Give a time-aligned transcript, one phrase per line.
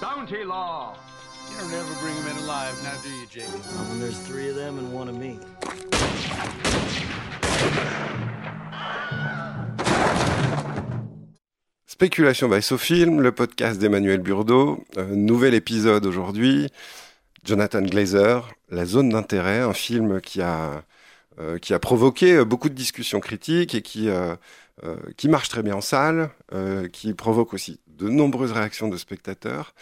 [0.00, 0.96] Bounty law.
[1.50, 3.46] You don't ever bring them in alive, now do you, Jamie?
[3.74, 5.38] Not when there's three of them and one of me.
[11.86, 14.84] Spéculation by Sofilm, le podcast d'Emmanuel Burdeau.
[14.98, 16.68] Euh, nouvel épisode aujourd'hui.
[17.48, 20.84] Jonathan Glazer, La zone d'intérêt, un film qui a,
[21.40, 24.36] euh, qui a provoqué beaucoup de discussions critiques et qui, euh,
[24.84, 28.98] euh, qui marche très bien en salle, euh, qui provoque aussi de nombreuses réactions de
[28.98, 29.74] spectateurs.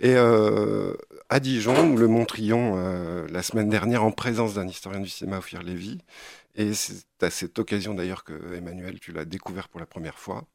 [0.00, 0.94] Et euh,
[1.28, 5.38] à Dijon, nous le montrions euh, la semaine dernière en présence d'un historien du cinéma,
[5.38, 5.98] Ophir Lévy.
[6.56, 10.46] Et c'est à cette occasion d'ailleurs que Emmanuel, tu l'as découvert pour la première fois.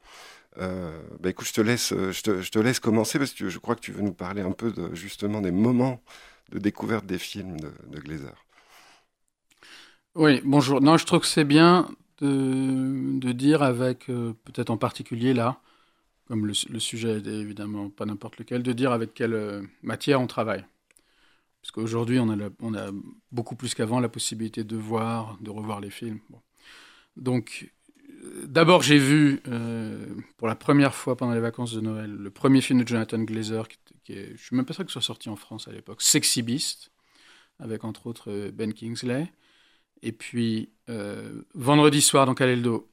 [0.57, 3.59] Euh, bah écoute, je te laisse, je te, je te laisse commencer parce que je
[3.59, 6.01] crois que tu veux nous parler un peu justement des moments
[6.51, 8.35] de découverte des films de, de Glazer.
[10.15, 10.81] Oui, bonjour.
[10.81, 15.61] Non, je trouve que c'est bien de, de dire avec, euh, peut-être en particulier là,
[16.27, 20.27] comme le, sujet est évidemment pas n'importe lequel, de dire avec quelle euh, matière on
[20.27, 20.65] travaille.
[21.61, 22.91] Parce qu'aujourd'hui, on, a on a
[23.31, 26.19] beaucoup plus qu'avant la possibilité de voir, de revoir les films.
[27.17, 27.71] Donc,
[28.45, 30.05] d'abord, j'ai vu euh,
[30.37, 33.67] pour la première fois pendant les vacances de Noël le premier film de Jonathan Glazer,
[34.03, 36.41] qui, est, je suis même pas sûr qu'il soit sorti en France à l'époque, Sexy
[36.41, 36.91] Beast,
[37.59, 39.31] avec entre autres euh, Ben Kingsley.
[40.01, 42.89] Et puis, euh, vendredi soir, dans Caleldo,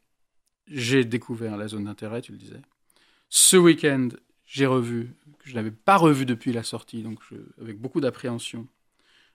[0.67, 2.63] j'ai découvert la zone d'intérêt, tu le disais.
[3.29, 4.09] Ce week-end,
[4.45, 7.21] j'ai revu, que je n'avais pas revu depuis la sortie, donc
[7.61, 8.67] avec beaucoup d'appréhension,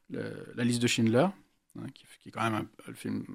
[0.09, 1.27] la liste de Schindler,
[1.79, 3.25] hein, qui, est quand même un, film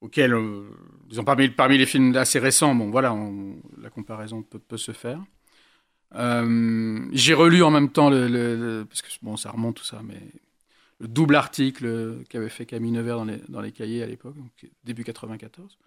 [0.00, 0.62] auquel, euh,
[1.08, 3.16] disons, parmi, les films assez récents, bon, voilà,
[3.80, 5.20] la comparaison peut, se faire.
[6.14, 10.20] Euh, j'ai relu en même temps le, parce que bon, ça remonte tout ça, mais
[10.98, 14.34] le double article qu'avait fait Camille Nevers dans les, dans les cahiers à l'époque,
[14.84, 15.78] début 94.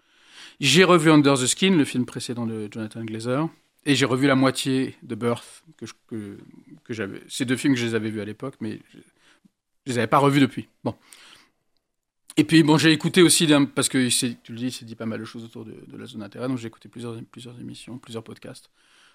[0.60, 3.48] J'ai revu Under the Skin, le film précédent de Jonathan Glazer,
[3.84, 5.86] et j'ai revu la moitié de Birth, que,
[6.84, 7.20] que j'avais.
[7.28, 8.98] Ces deux films que je les avais vus à l'époque, mais je,
[9.86, 10.68] je les avais pas revus depuis.
[10.82, 10.94] Bon.
[12.36, 15.06] Et puis bon, j'ai écouté aussi parce que tu le dis, il s'est dit pas
[15.06, 18.24] mal de choses autour de, la zone d'intérêt, donc j'ai écouté plusieurs, plusieurs émissions, plusieurs
[18.24, 18.70] podcasts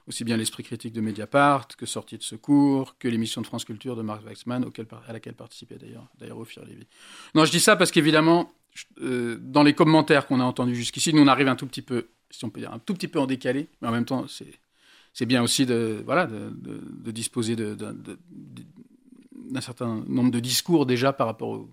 [0.10, 3.96] aussi bien l'esprit critique de Mediapart que Sortie de secours, que l'émission de France Culture
[3.96, 6.88] de Marc Waxman, auquel, à laquelle participait d'ailleurs d'ailleurs Ophir Lévy.
[7.36, 8.52] Non, je dis ça parce qu'évidemment,
[9.02, 12.08] euh, dans les commentaires qu'on a entendus jusqu'ici, nous on arrive un tout petit peu,
[12.32, 14.26] si on peut dire, un tout petit peu en décalé, mais en même temps,
[15.14, 17.78] c'est bien aussi de voilà de, de- de disposer d'un
[19.62, 21.70] certain nombre de discours déjà par rapport au,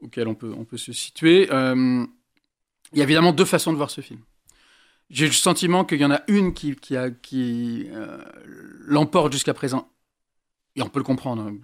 [0.00, 1.48] auxquels on peut se situer.
[1.50, 2.04] Euh,
[2.92, 4.20] il y a évidemment deux façons de voir ce film.
[5.10, 8.18] J'ai le sentiment qu'il y en a une qui, euh,
[8.80, 9.90] l'emporte jusqu'à présent,
[10.74, 11.56] et on peut le comprendre hein,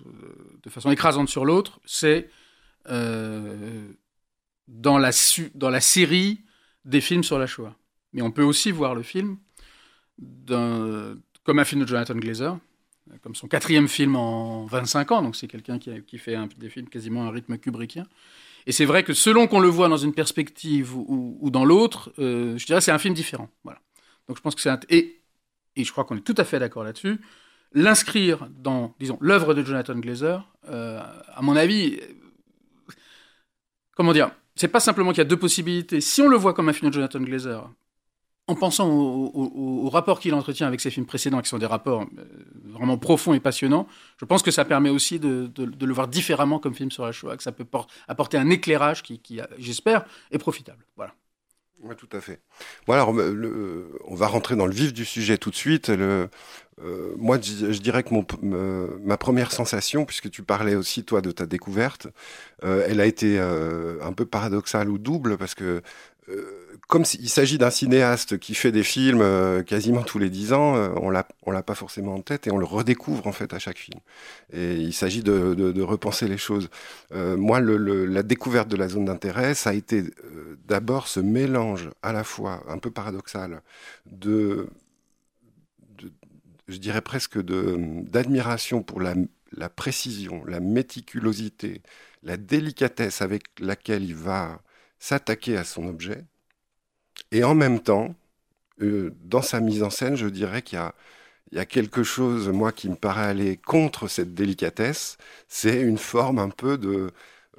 [0.62, 2.30] de façon écrasante sur l'autre, c'est
[2.88, 3.88] euh,
[4.68, 5.10] dans, la
[5.54, 6.44] dans la série
[6.84, 7.76] des films sur la Shoah.
[8.12, 9.38] Mais on peut aussi voir le film
[10.46, 12.58] comme un film de Jonathan Glazer,
[13.22, 16.88] comme son quatrième film en 25 ans, donc c'est quelqu'un qui, fait un- des films
[16.88, 18.06] quasiment à un rythme kubrickien.
[18.66, 22.56] Et c'est vrai que selon qu'on le voit dans une perspective ou, dans l'autre, euh,
[22.58, 23.48] je dirais c'est un film différent.
[23.64, 23.80] Voilà.
[24.28, 24.78] Donc je pense que c'est un...
[24.88, 25.20] Et,
[25.74, 27.18] et je crois qu'on est tout à fait d'accord là-dessus.
[27.74, 31.00] L'inscrire dans, disons, l'œuvre de Jonathan Glazer, euh,
[31.34, 32.92] à mon avis, euh,
[33.96, 36.00] comment dire, c'est pas simplement qu'il y a deux possibilités.
[36.00, 37.68] Si on le voit comme un film de Jonathan Glazer,
[38.52, 42.02] en pensant au, au- rapport qu'il entretient avec ses films précédents, qui sont des rapports
[42.02, 42.24] euh,
[42.64, 43.86] vraiment profonds et passionnants,
[44.18, 47.36] je pense que ça permet aussi de, le voir différemment comme film sur la Shoah,
[47.36, 50.84] que ça peut por- apporter un éclairage qui, j'espère, est profitable.
[50.96, 51.14] Voilà.
[51.82, 52.40] Oui, tout à fait.
[52.86, 55.90] Bon, alors, le- le- on va rentrer dans le vif du sujet tout de suite.
[55.90, 58.14] Euh, moi, je, dirais que
[59.04, 62.06] ma première sensation, puisque tu parlais aussi, toi, de ta découverte,
[62.64, 65.82] euh, elle a été euh, un peu paradoxale ou double, parce que
[66.28, 70.52] euh, comme il s'agit d'un cinéaste qui fait des films euh, quasiment tous les dix
[70.52, 73.52] ans, euh, on l'a, l'a pas forcément en tête et on le redécouvre en fait
[73.54, 73.98] à chaque film.
[74.52, 76.70] Et il s'agit de, repenser les choses.
[77.12, 80.04] Moi, la découverte de la zone d'intérêt, ça a été
[80.68, 83.62] d'abord ce mélange à la fois un peu paradoxal
[84.06, 84.68] de,
[86.68, 91.82] je dirais presque d'admiration pour la précision, la méticulosité,
[92.22, 94.62] la délicatesse avec laquelle il va
[95.02, 96.24] s'attaquer à son objet,
[97.32, 98.14] et en même temps,
[98.82, 100.94] euh, dans sa mise en scène, je dirais qu'il y a,
[101.50, 105.18] il y a quelque chose, moi, qui me paraît aller contre cette délicatesse,
[105.48, 107.10] c'est une forme un peu de,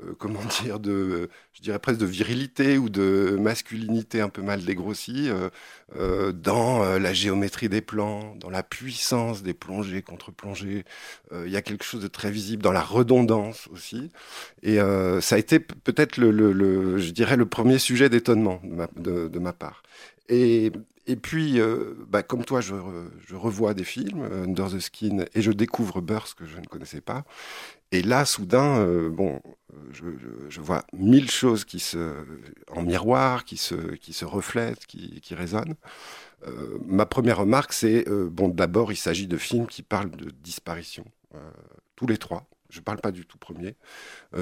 [0.01, 4.63] euh, comment dire, de, je dirais presque de virilité ou de masculinité un peu mal
[4.63, 5.49] dégrossie euh,
[5.95, 10.85] euh, dans la géométrie des plans, dans la puissance des plongées contre plongées.
[11.31, 14.11] Il y a quelque chose de très visible dans la redondance aussi.
[14.61, 14.77] Et
[15.21, 18.61] ça a été peut-être le, je dirais, le premier sujet d'étonnement
[18.95, 19.83] de, ma part.
[20.29, 20.71] Et
[21.21, 21.59] puis,
[22.07, 22.73] bah, comme toi, je,
[23.33, 27.25] revois des films, Under the Skin, et je découvre Burst que je ne connaissais pas.
[27.93, 29.39] Et là, soudain, euh, bon,
[29.91, 32.25] je, vois mille choses qui se,
[32.71, 35.75] en miroir, qui se, reflètent, qui, qui résonnent.
[36.85, 41.05] ma première remarque, c'est, bon, d'abord, il s'agit de films qui parlent de disparition.
[41.95, 42.45] tous les trois.
[42.69, 43.75] Je ne parle pas du tout premier.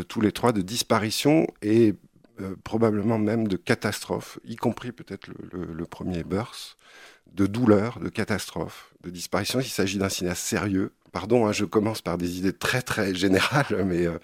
[0.07, 1.95] tous les trois de disparition et
[2.41, 6.77] euh, probablement même de catastrophe, y compris peut-être le, premier Burst,
[7.33, 9.59] de douleur, de catastrophe, de disparition.
[9.59, 10.93] Il s'agit d'un cinéaste sérieux.
[11.11, 14.17] Pardon, hein, je commence par des idées très très générales, mais euh,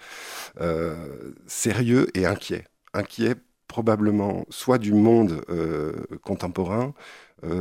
[0.60, 2.64] euh, sérieux et inquiet.
[2.94, 3.36] Inquiet
[3.66, 5.44] probablement soit du monde
[6.22, 6.94] contemporain,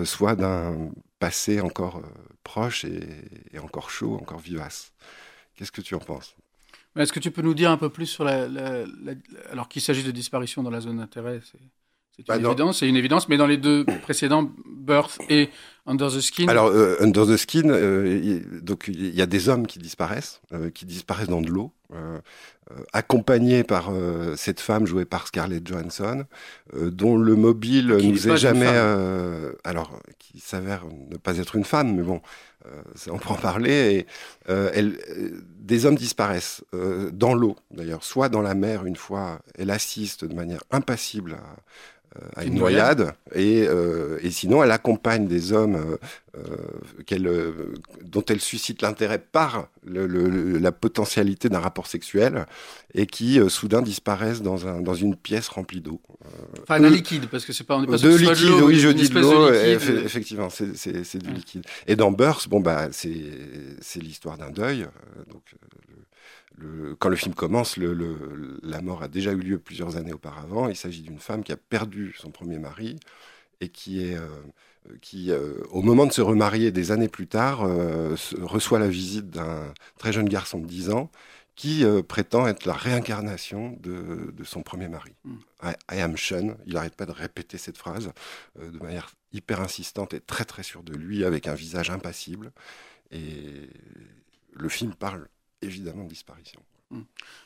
[0.06, 0.90] soit d'un
[1.20, 2.02] passé encore
[2.46, 4.94] proche et, encore chaud, encore vivace.
[5.54, 6.38] Qu'est-ce que tu en penses?
[6.96, 8.48] Est-ce que tu peux nous dire un peu plus sur la.
[9.52, 11.42] alors qu'il s'agit de disparition dans la zone d'intérêt,
[12.18, 15.50] c'est une bah, évidence, c'est une évidence, mais dans les deux précédents, Birth et
[15.86, 16.48] Under the Skin.
[16.48, 20.70] Alors euh, Under the Skin, euh, donc il y a des hommes qui disparaissent, euh,
[20.70, 21.72] qui disparaissent dans de l'eau,
[22.92, 23.90] accompagnés par
[24.36, 26.26] cette femme jouée par Scarlett Johansson,
[26.76, 28.68] dont le mobile qui nous est jamais,
[29.64, 32.22] alors qui s'avère ne pas être une femme, mais bon,
[33.10, 33.72] on peut en parler.
[33.72, 34.06] Et
[34.50, 35.00] elle,
[35.62, 36.62] des hommes disparaissent
[37.14, 41.56] dans l'eau, d'ailleurs, soit dans la mer une fois, elle assiste de manière impassible à
[42.36, 45.98] à une, noyade, Et, euh, et, sinon elle accompagne des hommes euh,
[47.18, 47.74] euh,
[48.04, 52.46] dont elle suscite l'intérêt par la potentialité d'un rapport sexuel
[52.94, 56.02] et qui soudain disparaissent dans, un, dans une pièce remplie d'eau.
[56.64, 59.20] enfin, un liquide, parce que c'est pas, on pas de liquide, oui, je dis de
[59.20, 61.64] l'eau, effectivement, c'est du liquide.
[61.88, 64.88] Et dans Burst, bon, bah, c'est l'histoire d'un deuil,
[65.30, 65.44] donc
[67.00, 70.68] quand le film commence, la mort a déjà eu lieu plusieurs années auparavant.
[70.70, 72.96] Il s'agit d'une femme qui a perdu son premier mari
[73.62, 74.28] et qui est euh,
[75.02, 79.30] qui, euh, au moment de se remarier des années plus tard, euh, reçoit la visite
[79.30, 81.12] d'un très jeune garçon de 10 ans
[81.56, 85.14] qui prétend être la réincarnation de, son premier mari.
[85.24, 85.38] Mm.
[85.92, 86.56] I, am Sean.
[86.68, 88.12] Il n'arrête pas de répéter cette phrase
[88.62, 92.52] de manière hyper insistante et très très sûre de lui, avec un visage impassible.
[93.10, 93.72] Et
[94.54, 95.28] le film parle
[95.64, 96.62] évidemment de disparition.
[96.92, 97.02] Hmm.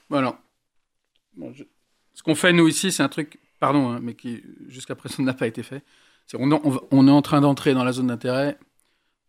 [0.10, 1.54] Bon
[2.14, 5.34] ce qu'on fait nous ici, c'est un truc, pardon, hein, mais qui jusqu'à présent n'a
[5.34, 5.84] pas été fait.
[6.38, 8.58] On, est en train d'entrer dans la zone d'intérêt,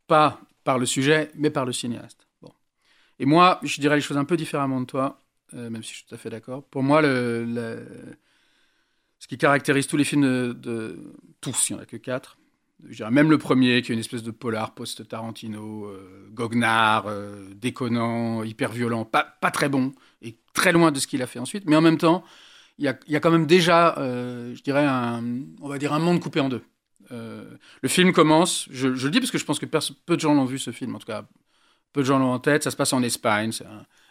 [0.07, 2.29] pas par le sujet, mais par le cinéaste.
[2.41, 2.53] Bon.
[3.19, 5.23] Et moi, je dirais les choses un peu différemment de toi,
[5.55, 6.65] euh, même si je suis tout à fait d'accord.
[6.65, 7.85] Pour moi, ce
[9.29, 12.39] qui caractérise tous les films de, tous, il n'y en a que quatre,
[13.11, 18.73] même le premier, qui est une espèce de polar post-Tarantino, euh, goguenard, euh, déconnant, hyper
[18.73, 21.65] violent, pas, très bon, et très loin de ce qu'il a fait ensuite.
[21.67, 22.25] Mais en même temps,
[22.79, 24.87] il y a, quand même déjà, je dirais,
[25.61, 26.63] on va dire un monde coupé en deux.
[27.13, 27.45] Euh,
[27.83, 30.45] le film commence, je, le dis parce que je pense que peu de gens l'ont
[30.45, 31.25] vu ce film, en tout cas,
[31.93, 32.63] peu de gens l'ont en tête.
[32.63, 33.67] Ça se passe en Espagne, c'est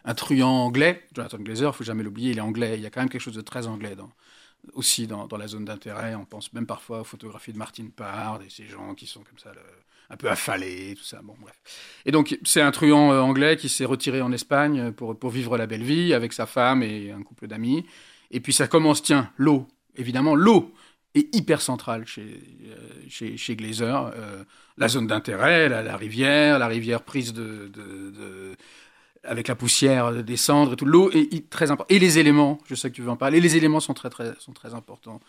[0.06, 1.08] un, truand anglais.
[1.14, 2.76] Jonathan Glazer, il faut jamais l'oublier, il est anglais.
[2.76, 4.10] Il y a quand même quelque chose de très anglais dans,
[4.74, 6.16] aussi dans, la zone d'intérêt.
[6.16, 9.40] On pense même parfois aux photographies de Martine Pard et ces gens qui sont comme
[9.40, 9.52] ça,
[10.10, 11.22] un peu affalés, tout ça.
[11.24, 11.56] Bon, bref.
[12.06, 15.58] Et donc, c'est un truand euh, anglais qui s'est retiré en Espagne pour, pour vivre
[15.58, 17.86] la belle vie avec sa femme et un couple d'amis.
[18.30, 19.68] Et puis, ça commence, tiens, l'eau.
[19.96, 20.74] Évidemment, l'eau
[21.16, 22.76] est hyper centrale chez, euh,
[23.10, 24.12] chez, chez Glazer.
[24.16, 24.44] Euh,
[24.78, 27.72] la zone d'intérêt, la, rivière, la rivière prise de,
[29.24, 30.86] avec la poussière, des cendres et tout.
[30.86, 31.92] L'eau est très importante.
[31.92, 34.34] Et les éléments, je sais que tu veux en parler, les éléments sont très, très,
[34.40, 35.20] sont très importants.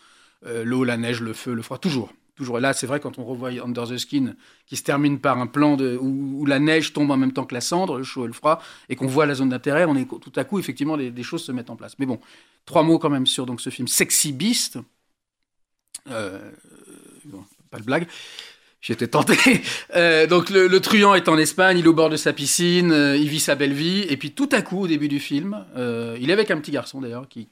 [0.45, 2.11] Euh, l'eau, la neige, le feu, le froid, toujours.
[2.35, 2.59] Toujours.
[2.59, 4.33] là, c'est vrai, quand on revoit Under the Skin,
[4.65, 7.53] qui se termine par un plan de, où, la neige tombe en même temps que
[7.53, 8.59] la cendre, le chaud et le froid,
[8.89, 11.51] et qu'on voit la zone d'intérêt, on est tout à coup, effectivement, des choses se
[11.51, 11.93] mettent en place.
[11.99, 12.19] Mais bon,
[12.65, 14.79] trois mots quand même sur donc, ce film Sexy Beast.
[16.09, 16.39] Euh,
[17.71, 18.07] pas de blague.
[18.81, 19.35] J'étais tenté.
[19.95, 23.15] Euh, donc le, truand est en Espagne, il est au bord de sa piscine, euh,
[23.15, 25.63] il vit sa belle vie, et puis tout à coup, au début du film,
[26.19, 27.47] il est avec un petit garçon d'ailleurs, qui,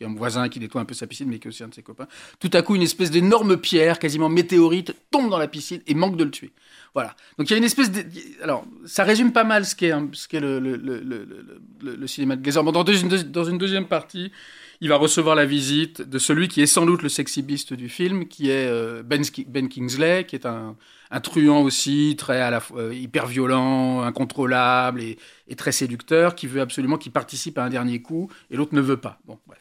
[0.00, 1.74] est un voisin qui nettoie un peu sa piscine, mais qui est aussi un de
[1.74, 2.08] ses copains.
[2.40, 6.16] Tout à coup, une espèce d'énorme pierre, quasiment météorite, tombe dans la piscine et manque
[6.16, 6.50] de le tuer.
[6.92, 7.14] Voilà.
[7.38, 8.02] Donc il y a une espèce de...
[8.42, 9.92] Alors, ça résume pas mal ce qu'est
[10.40, 12.64] le, cinéma de Glazer.
[12.64, 14.32] Bon, dans une deuxième partie,
[14.80, 17.88] il va recevoir la visite de celui qui est sans doute le sexy beast du
[17.88, 20.76] film, qui est euh, Ben, ben Kingsley, qui est un,
[21.22, 25.16] truand aussi, très à la fois euh, hyper violent, incontrôlable et,
[25.56, 28.98] très séducteur, qui veut absolument qu'il participe à un dernier coup, et l'autre ne veut
[28.98, 29.18] pas.
[29.24, 29.60] Bon, bref.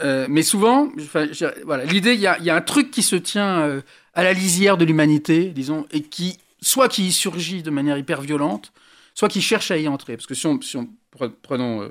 [0.00, 0.90] Euh, mais souvent,
[1.64, 3.82] voilà, l'idée, il y, y a, un truc qui se tient
[4.14, 8.72] à la lisière de l'humanité, disons, et qui, soit qui surgit de manière hyper violente,
[9.14, 10.16] soit qui cherche à y entrer.
[10.16, 10.58] Parce que si on
[11.42, 11.90] prenons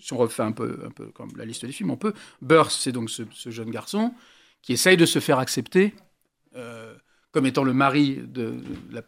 [0.00, 2.12] si on refait un peu, un peu comme la liste des films, on peut.
[2.42, 4.12] Burst, c'est donc ce, jeune garçon
[4.62, 5.94] qui essaye de se faire accepter
[6.56, 6.94] euh,
[7.36, 8.54] comme étant le mari de,
[8.90, 9.02] la,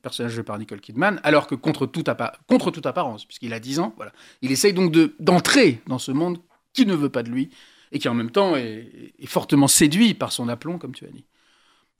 [0.00, 4.12] personnage joué par Nicole Kidman, alors que contre, toute apparence, puisqu'il a 10 ans, voilà,
[4.40, 6.38] il essaye donc d'entrer dans ce monde
[6.72, 7.50] qui ne veut pas de lui
[7.92, 11.26] et qui en même temps est, fortement séduit par son aplomb, comme tu as dit.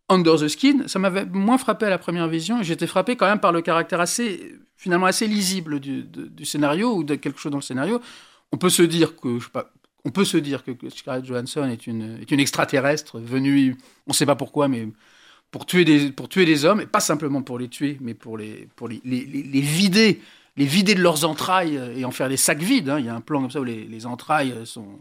[0.09, 3.41] Under the Skin, ça m'avait moins frappé à la première vision, j'étais frappé quand même
[3.41, 7.63] par le caractère assez, finalement assez lisible du scénario, ou de quelque chose dans le
[7.63, 8.01] scénario,
[8.55, 9.49] on peut se dire que, je
[10.05, 14.15] on peut se dire que Scarlett Johansson est une, est une extraterrestre venue, on ne
[14.15, 14.87] sait pas pourquoi, mais
[15.51, 18.39] pour tuer, des, pour tuer des hommes, et pas simplement pour les tuer, mais pour
[18.39, 20.21] les, pour les, les, vider,
[20.57, 22.91] les vider de leurs entrailles et en faire des sacs vides.
[22.91, 23.01] Hein.
[23.01, 25.01] Il y a un plan comme ça où les, entrailles sont,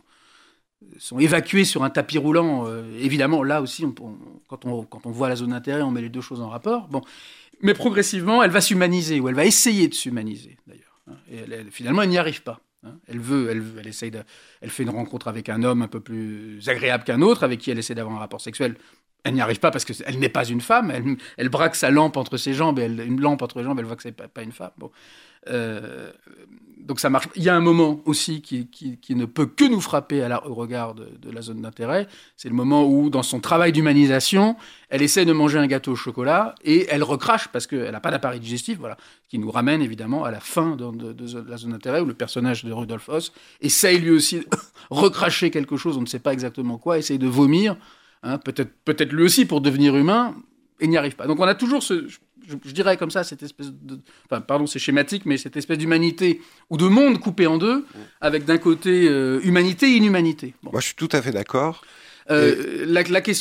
[0.97, 2.65] sont évacuées sur un tapis roulant.
[2.67, 3.85] Euh, évidemment, là aussi,
[4.47, 6.87] quand, on, quand on voit la zone d'intérêt, on met les deux choses en rapport.
[6.87, 7.01] Bon.
[7.61, 10.99] Mais progressivement, elle va s'humaniser, ou elle va essayer de s'humaniser, d'ailleurs.
[11.07, 11.17] Hein.
[11.31, 12.59] Et finalement, elle n'y arrive pas.
[12.83, 12.95] Hein.
[13.07, 14.23] Elle veut, elle, de,
[14.61, 17.71] elle fait une rencontre avec un homme un peu plus agréable qu'un autre, avec qui
[17.71, 18.75] elle essaie d'avoir un rapport sexuel.
[19.23, 20.91] Elle n'y arrive pas parce qu'elle n'est pas une femme.
[21.37, 23.85] Elle, braque sa lampe entre ses jambes, et elle, une lampe entre les jambes, elle
[23.85, 24.71] voit que c'est pas, pas une femme.
[25.49, 26.11] Euh,
[26.83, 27.27] donc ça marche.
[27.35, 28.67] Il y a un moment aussi qui,
[29.09, 32.07] ne peut que nous frapper au regard de, la zone d'intérêt.
[32.35, 34.57] C'est le moment où, dans son travail d'humanisation,
[34.89, 38.11] elle essaie de manger un gâteau au chocolat et elle recrache parce qu'elle n'a pas
[38.11, 38.77] d'appareil digestif.
[38.79, 38.97] Voilà,
[39.29, 41.15] qui nous ramène évidemment à la fin de,
[41.47, 43.31] la zone d'intérêt où le personnage de Rudolf Hoss
[43.61, 44.47] essaye lui aussi de
[44.89, 47.77] recracher quelque chose, on ne sait pas exactement quoi, essaye de vomir.
[48.23, 50.35] Hein, peut-être, peut-être lui aussi pour devenir humain,
[50.79, 51.27] et n'y arrive pas.
[51.27, 52.07] Donc on a toujours ce,
[52.47, 53.99] je, dirais comme ça, cette espèce de.
[54.25, 57.85] Enfin, pardon, c'est schématique, mais cette espèce d'humanité ou de monde coupé en deux,
[58.21, 60.53] avec d'un côté euh, humanité et inhumanité.
[60.63, 61.83] Moi, je suis tout à fait d'accord.
[62.31, 62.85] Euh,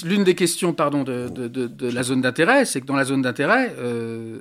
[0.04, 3.74] l'une des questions pardon, de, de, la zone d'intérêt, c'est que dans la zone d'intérêt,
[3.78, 4.40] euh,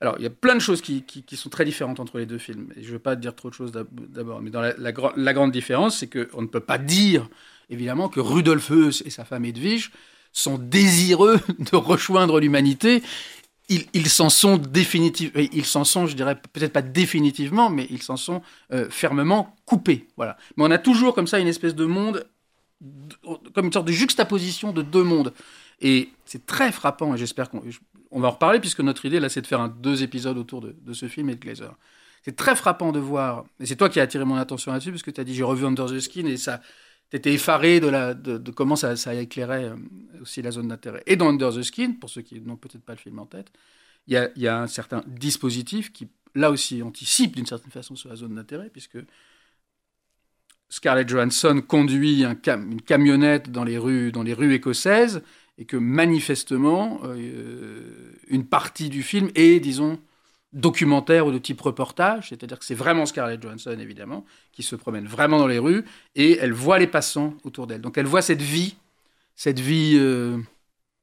[0.00, 2.38] alors il y a plein de choses qui, qui, sont très différentes entre les deux
[2.38, 2.68] films.
[2.76, 5.52] Et je ne veux pas dire trop de choses d'abord, mais dans la, la, grande
[5.52, 7.28] différence, c'est qu'on ne peut pas dire,
[7.70, 9.90] évidemment, que Rudolf Heuss et sa femme Edwige
[10.34, 13.02] sont désireux de rejoindre l'humanité,
[13.70, 18.18] ils, s'en sont définitivement, ils s'en sont, je dirais peut-être pas définitivement, mais ils s'en
[18.18, 20.06] sont euh, fermement coupés.
[20.18, 20.36] Voilà.
[20.56, 22.26] Mais on a toujours comme ça une espèce de monde,
[23.54, 25.32] comme une sorte de juxtaposition de deux mondes.
[25.80, 27.62] Et c'est très frappant, et j'espère qu'on
[28.10, 30.92] on va en reparler, puisque notre idée, là, c'est de faire deux épisodes autour de,
[30.92, 31.74] ce film et de Glazer.
[32.22, 35.02] C'est très frappant de voir, et c'est toi qui as attiré mon attention là-dessus, parce
[35.02, 36.60] que tu as dit j'ai revu Under the Skin, et ça,
[37.10, 39.76] tu effaré de, la, de, comment ça, ça, éclairait euh,
[40.24, 41.02] aussi la zone d'intérêt.
[41.06, 43.52] Et dans Under the Skin, pour ceux qui n'ont peut-être pas le film en tête,
[44.06, 48.16] il y a, un certain dispositif qui, là aussi, anticipe d'une certaine façon sur la
[48.16, 48.98] zone d'intérêt, puisque
[50.68, 55.22] Scarlett Johansson conduit un une camionnette dans les, rues, dans les rues écossaises,
[55.56, 60.00] et que manifestement, euh, une partie du film est, disons,
[60.54, 65.06] documentaire ou de type reportage, c'est-à-dire que c'est vraiment Scarlett Johansson, évidemment, qui se promène
[65.06, 67.80] vraiment dans les rues, et elle voit les passants autour d'elle.
[67.80, 68.76] Donc elle voit cette vie,
[69.34, 70.38] cette vie euh,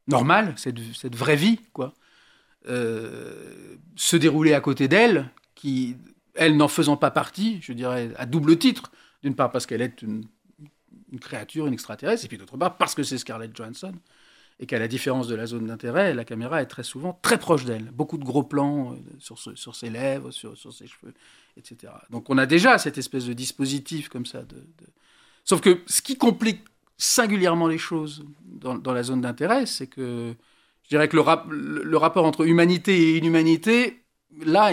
[0.07, 1.93] normale, cette, vraie vie, quoi,
[2.67, 5.97] euh, se dérouler à côté d'elle, qui,
[6.35, 10.01] elle n'en faisant pas partie, je dirais, à double titre, d'une part parce qu'elle est
[10.01, 10.25] une,
[11.19, 13.93] créature, une extraterrestre, et puis d'autre part parce que c'est Scarlett Johansson,
[14.59, 17.65] et qu'à la différence de la zone d'intérêt, la caméra est très souvent très proche
[17.65, 17.85] d'elle.
[17.85, 21.13] Beaucoup de gros plans euh, sur, ses lèvres, sur, ses cheveux,
[21.57, 21.91] etc.
[22.11, 24.43] Donc on a déjà cette espèce de dispositif comme ça.
[25.43, 26.63] Sauf que ce qui complique
[27.01, 30.35] singulièrement les choses dans, la zone d'intérêt, c'est que
[30.83, 34.03] je dirais que le, rapport entre humanité et inhumanité,
[34.45, 34.71] là,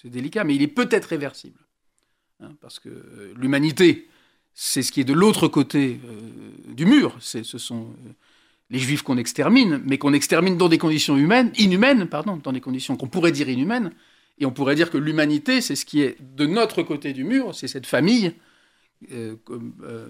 [0.00, 1.58] c'est délicat, mais il est peut-être réversible.
[2.40, 4.06] Hein, parce que euh, l'humanité,
[4.54, 7.16] c'est ce qui est de l'autre côté euh, du mur.
[7.18, 7.88] Ce sont
[8.70, 12.60] les juifs qu'on extermine, mais qu'on extermine dans des conditions humaines, inhumaines, pardon, dans des
[12.60, 13.90] conditions qu'on pourrait dire inhumaines.
[14.38, 17.54] Et on pourrait dire que l'humanité, c'est ce qui est de notre côté du mur,
[17.54, 18.45] c'est cette famille, euh, euh,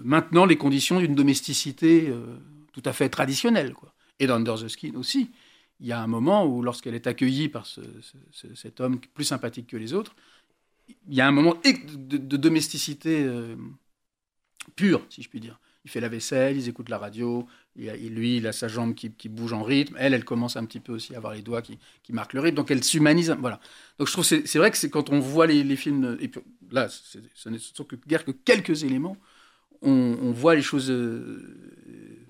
[0.03, 2.37] maintenant les conditions d'une domesticité euh,
[2.73, 3.73] tout à fait traditionnelle.
[3.73, 3.93] Quoi.
[4.19, 5.31] Et dans Under the Skin aussi,
[5.79, 7.67] il y a un moment où, lorsqu'elle est accueillie par
[8.31, 10.15] cet homme plus sympathique que les autres,
[11.07, 13.55] il y a un moment de, domesticité euh,
[14.75, 15.59] pure, si je puis dire.
[15.87, 19.09] Il fait la vaisselle, ils écoutent la radio, il lui, il a sa jambe qui,
[19.09, 19.95] qui, bouge en rythme.
[19.97, 22.41] Elle, elle commence un petit peu aussi à avoir les doigts qui, qui marquent le
[22.41, 22.57] rythme.
[22.57, 23.33] Donc elle s'humanise.
[23.39, 23.61] Voilà.
[23.97, 26.27] Donc je trouve c'est c'est vrai que c'est quand on voit les, les films, et
[26.27, 26.41] puis,
[26.71, 29.15] là, ce n'est que guère que quelques éléments,
[29.81, 32.27] on, on voit les choses euh,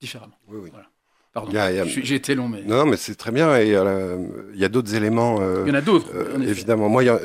[0.00, 0.38] différemment.
[0.48, 0.70] Oui, oui.
[0.70, 0.88] Voilà.
[1.36, 1.52] Pardon,
[1.84, 3.54] j'ai été long, mais Non, mais c'est très bien.
[3.58, 4.16] Et euh,
[4.54, 5.36] il y a d'autres éléments.
[5.42, 6.10] euh, il y en a d'autres.
[6.14, 7.20] euh, évidemment, moi, il y a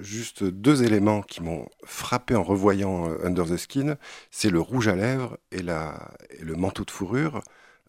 [0.00, 3.96] juste deux éléments qui m'ont frappé en revoyant Under the Skin.
[4.30, 7.42] C'est le rouge à lèvres et, la, et le manteau de fourrure.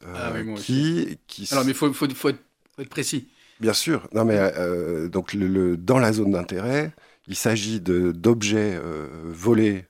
[0.05, 2.39] Ah oui, moi qui, qui Alors, mais il faut, faut, faut, être,
[2.75, 3.29] faut être précis.
[3.61, 4.09] Bien sûr.
[4.13, 4.37] Non, mais
[5.07, 6.91] donc le, le- dans la zone d'intérêt,
[7.29, 8.77] il s'agit d'objets
[9.23, 9.85] volés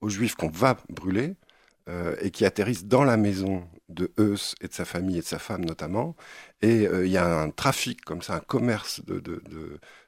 [0.00, 1.34] aux Juifs qu'on va brûler
[2.22, 5.38] et qui atterrissent dans la maison de Eus et de sa famille et de sa
[5.38, 6.16] femme notamment.
[6.62, 9.42] Et euh, il y a un trafic comme ça, un commerce de, de-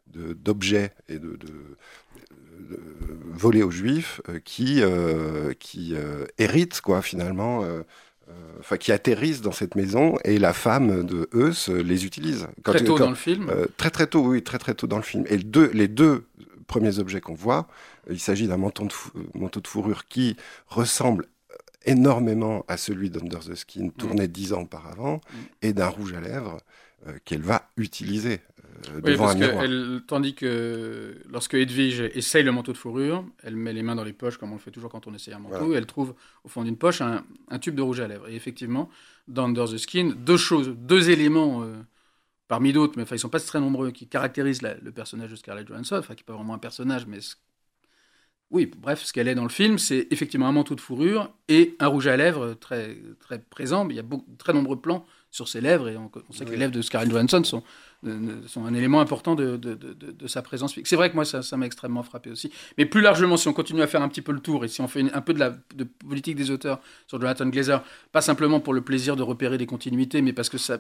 [0.09, 1.77] de- d'objets et de, de-
[2.71, 2.81] de-
[3.33, 7.63] volés aux Juifs euh, qui, euh, qui euh, héritent quoi finalement.
[7.65, 7.83] euh,
[8.61, 12.47] Enfin, qui atterrissent dans cette maison et la femme de Eus les utilise.
[12.63, 13.51] Quand- Très tôt quand- dans le film.
[13.77, 15.25] très très tôt, oui, très très tôt dans le film.
[15.29, 16.25] Et deux- les deux
[16.67, 17.69] premiers objets qu'on voit,
[18.09, 20.37] il s'agit d'un manteau, de fou- manteau de fourrure qui
[20.69, 21.27] ressemble
[21.87, 25.37] énormément à celui d'Under the Skin, tourné dix ans auparavant, Mm.
[25.63, 26.59] et d'un rouge à lèvres
[27.07, 28.41] euh, qu'elle va utiliser
[28.89, 29.65] euh, Oui, devant parce un que miroir.
[29.65, 34.05] elle, tandis que lorsque Edwige essaye le manteau de fourrure, elle met les mains dans
[34.05, 35.75] les poches, comme on le fait toujours quand on essaye un manteau, Voilà.
[35.75, 38.29] et elle trouve au fond d'une poche un, un tube de rouge à lèvres.
[38.29, 38.89] Et effectivement,
[39.29, 41.75] dans Under the Skin, deux choses, deux éléments, euh,
[42.49, 45.37] parmi d'autres, mais enfin, ils sont pas très nombreux, qui caractérisent la- le personnage de
[45.37, 47.35] Scarlett Johansson, enfin, qui n'est pas vraiment un personnage, mais ce-
[48.53, 51.75] oui, bref, ce qu'elle est dans le film, c'est effectivement un manteau de fourrure et
[51.81, 53.89] un rouge à lèvres très, très présent.
[53.89, 56.51] Il y a beaucoup, très nombreux plans sur ses lèvres, et on, on sait que
[56.51, 57.63] les lèvres de Scarlett Johansson sont,
[58.47, 60.79] sont un élément important de, de, de, de- de sa présence.
[60.85, 62.53] C'est vrai que moi, ça ça m'a extrêmement frappé aussi.
[62.77, 64.83] Mais plus largement, si on continue à faire un petit peu le tour, et si
[64.83, 65.53] on fait une- un peu de, la,
[66.07, 67.83] politique des auteurs sur Jonathan Glazer,
[68.13, 70.79] pas simplement pour le plaisir de repérer des continuités, mais parce que ça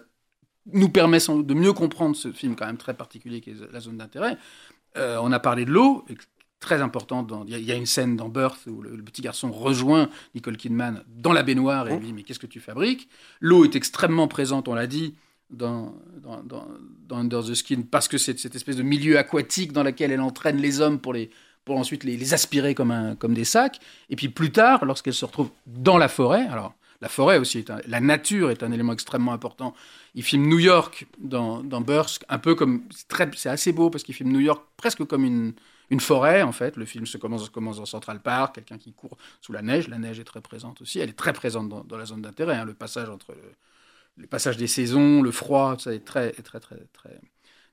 [0.66, 3.72] nous permet sans doute de mieux comprendre ce film quand même très particulier qui est
[3.72, 4.36] la zone d'intérêt.
[4.98, 6.04] Euh, on a parlé de l'eau,
[6.62, 7.26] très importante.
[7.26, 9.20] dans- Il y, a- il y a une scène dans Birth où le, le petit
[9.20, 13.08] garçon rejoint Nicole Kidman dans la baignoire et lui dit Mais qu'est-ce que tu fabriques?
[13.40, 15.14] L'eau est extrêmement présente, on l'a dit,
[15.50, 16.66] dans, dans, dans-
[17.08, 20.20] dans Under the Skin, parce que c'est cette espèce de milieu aquatique dans lequel elle
[20.22, 21.30] entraîne les hommes pour les
[21.64, 23.78] pour ensuite les, les aspirer comme, un, comme des sacs.
[24.10, 27.70] Et puis plus tard, lorsqu'elle se retrouve dans la forêt, alors la forêt aussi, est
[27.70, 29.72] un- la nature est un élément extrêmement important.
[30.16, 32.82] Il filme New York dans, dans Burst, un peu comme.
[33.36, 35.52] C'est assez beau parce qu'il filme New York presque comme une,
[35.90, 36.76] une forêt, en fait.
[36.76, 39.88] Le film se commence, commence dans Central Park, quelqu'un qui court sous la neige.
[39.88, 40.98] La neige est très présente aussi.
[41.00, 42.56] Elle est très présente dans, dans la zone d'intérêt.
[42.56, 42.64] hein.
[42.64, 43.52] Le passage entre le,
[44.16, 47.20] le passage des saisons, le froid, ça est très, très, très, très,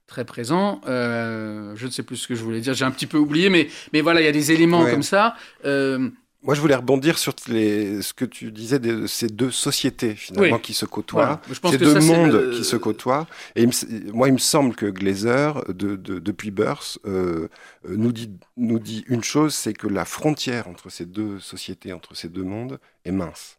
[0.08, 0.82] très présent.
[0.88, 2.74] Euh, je ne sais plus ce que je voulais dire.
[2.74, 4.91] J'ai un petit peu oublié, mais, mais voilà, il y a des éléments Ouais.
[4.91, 5.36] comme ça.
[5.65, 6.10] Euh,
[6.41, 10.56] Moi, je voulais rebondir sur les, ce que tu disais de ces deux sociétés finalement
[10.56, 10.62] Oui.
[10.62, 11.25] qui se côtoient.
[11.25, 11.41] voilà.
[11.52, 13.28] Je pense ces que deux ça, mondes le- qui se côtoient.
[13.58, 17.49] Et il me s- moi, il me semble que Glazer, de, de- depuis Birth, euh,
[17.86, 21.91] euh, nous, dit, nous dit une chose, c'est que la frontière entre ces deux sociétés,
[21.91, 23.58] entre ces deux mondes, est mince.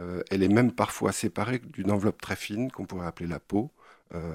[0.00, 3.70] Euh, elle est même parfois séparée d'une enveloppe très fine qu'on pourrait appeler la peau.
[4.16, 4.34] Euh,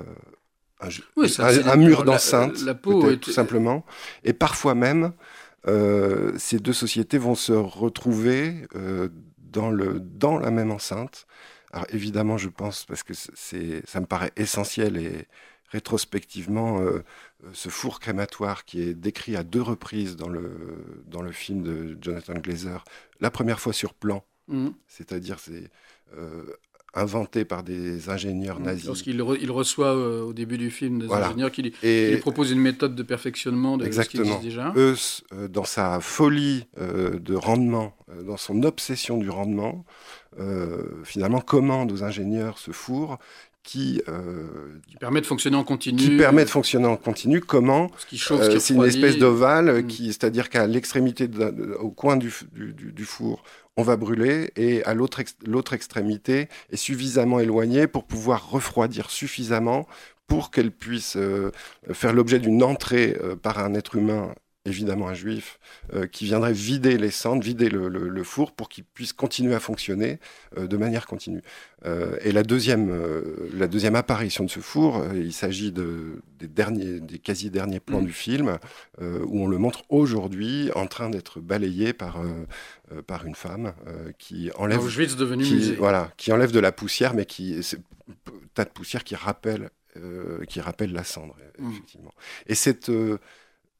[0.79, 3.85] un, ju- Oui, ça, un- c'est- un mur d'enceinte, la peau peut-être, est- tout simplement.
[4.23, 5.11] Et parfois même,
[5.67, 11.27] euh, ces deux sociétés vont se retrouver euh, dans, le, dans la même enceinte.
[11.71, 15.27] Alors évidemment, je pense, parce que c'est, ça me paraît essentiel et
[15.69, 17.03] rétrospectivement, euh,
[17.53, 21.97] ce four crématoire qui est décrit à deux reprises dans le, dans le film de
[22.01, 22.83] Jonathan Glazer,
[23.21, 24.73] la première fois sur plan, Mhm.
[24.87, 25.69] c'est-à-dire c'est
[26.93, 28.85] inventé par des ingénieurs nazis.
[28.85, 31.27] Lorsqu'il re- il reçoit euh, au début du film des Voilà.
[31.27, 34.41] ingénieurs qui lui, qui Et lui proposent une méthode de perfectionnement de ce qui existe
[34.41, 34.73] déjà.
[34.75, 34.95] eux,
[35.33, 39.85] euh, dans sa folie euh, de rendement, dans son obsession du rendement,
[41.03, 43.19] finalement commande aux ingénieurs ce four
[43.63, 45.97] qui, euh, qui permet de fonctionner en continu.
[45.97, 47.41] qui permet de fonctionner en continu.
[47.41, 49.87] Comment Ce qui chauffe, Euh, ce qui C'est une espèce d'ovale, euh, Mm.
[49.87, 51.29] qui, c'est-à-dire qu'à l'extrémité,
[51.79, 52.31] au coin du,
[53.05, 53.43] four,
[53.77, 59.09] on va brûler, et à l'autre ex- l'autre extrémité est suffisamment éloignée pour pouvoir refroidir
[59.11, 59.87] suffisamment
[60.27, 61.51] pour qu'elle puisse euh,
[61.91, 64.33] faire l'objet d'une entrée euh, par un être humain,
[64.65, 65.59] évidemment un juif,
[65.93, 69.55] euh, qui viendrait vider les cendres, vider le, le- le four pour qu'il puisse continuer
[69.55, 70.19] à fonctionner
[70.57, 71.41] euh, de manière continue.
[71.85, 72.91] Euh, et la deuxième,
[73.55, 78.01] la deuxième apparition de ce four, il s'agit de, des, derniers, des quasi derniers plans
[78.01, 78.05] Mm.
[78.05, 78.57] du film,
[79.01, 82.21] où on le montre aujourd'hui en train d'être balayé par,
[83.07, 83.73] par une femme
[84.19, 85.75] qui enlève Auschwitz devenu qui, musée.
[85.75, 87.77] voilà, qui enlève de la poussière, mais qui c'est
[88.09, 88.13] un
[88.53, 91.71] tas de poussière qui rappelle, euh, qui rappelle la cendre, Mm.
[91.71, 92.13] effectivement.
[92.47, 93.17] Et cette, euh,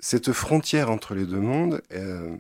[0.02, 2.36] cette frontière entre les deux mondes, euh,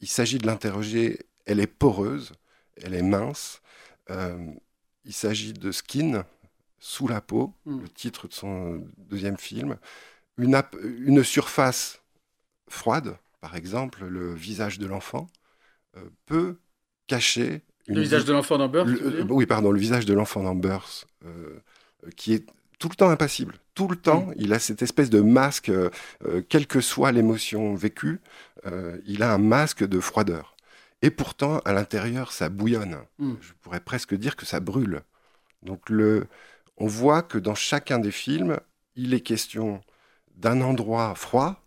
[0.00, 2.32] il s'agit de l'interroger, elle est poreuse,
[2.78, 3.60] elle est mince.
[4.10, 4.36] Euh,
[5.04, 6.24] il s'agit de Skin,
[6.80, 7.82] Sous la peau, hmm.
[7.82, 9.76] le titre de son deuxième film.
[10.38, 12.00] Une, une surface
[12.68, 15.26] froide, par exemple, le visage de l'enfant,
[15.96, 16.56] euh, peut
[17.08, 17.62] cacher.
[17.88, 18.86] le visage de l'enfant d'Ambers
[19.28, 21.04] Oui, pardon, le visage de l'enfant d'Ambers,
[22.16, 22.46] qui est
[22.78, 23.56] tout le temps impassible.
[23.74, 25.90] Tout le temps, il a cette espèce de masque, euh,
[26.24, 28.20] euh, quelle que soit l'émotion vécue,
[28.66, 30.56] euh, il a un masque de froideur.
[31.02, 32.98] Et pourtant, à l'intérieur, ça bouillonne.
[33.18, 33.34] Mm.
[33.40, 35.02] Je pourrais presque dire que ça brûle.
[35.62, 36.26] Donc, le,
[36.76, 38.58] on voit que dans chacun des films,
[38.96, 39.80] il est question
[40.36, 41.62] d'un endroit froid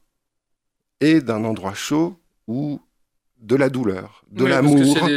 [0.99, 2.81] et d'un endroit chaud ou
[3.39, 5.07] de la douleur, de l'amour,